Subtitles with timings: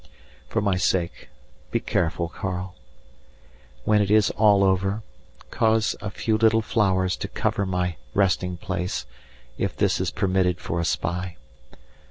[0.47, 1.29] For my sake
[1.69, 2.73] be careful, Karl.
[3.85, 5.03] When it is all over,
[5.51, 9.05] cause a few little flowers to cover my resting place,
[9.59, 11.37] if this is permitted for a spy.